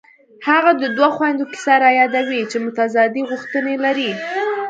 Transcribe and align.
هغه 0.47 0.71
د 0.81 0.83
دوو 0.97 1.15
خویندو 1.17 1.45
کیسه 1.51 1.73
رایادوي 1.85 2.41
چې 2.51 2.57
متضادې 2.65 3.21
غوښتنې 3.29 3.75
لري 3.85 4.11